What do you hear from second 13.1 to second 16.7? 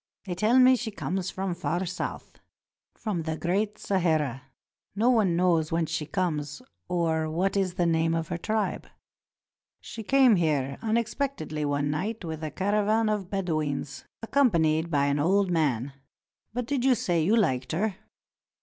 Bedouins, accompanied by an old man. But